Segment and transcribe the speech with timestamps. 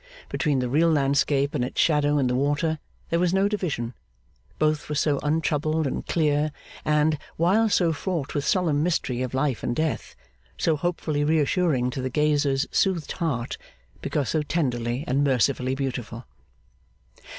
[0.29, 2.79] Between the real landscape and its shadow in the water,
[3.11, 3.93] there was no division;
[4.57, 6.51] both were so untroubled and clear,
[6.83, 10.15] and, while so fraught with solemn mystery of life and death,
[10.57, 13.59] so hopefully reassuring to the gazer's soothed heart,
[14.01, 16.25] because so tenderly and mercifully beautiful.